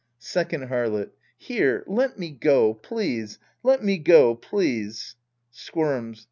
[0.17, 1.11] Second Harlot.
[1.37, 3.37] Here, let me go, please.
[3.61, 5.15] Let me go, please.
[5.51, 6.19] {Squirms.)